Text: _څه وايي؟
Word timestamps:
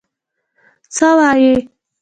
_څه 0.95 1.09
وايي؟ 1.17 1.53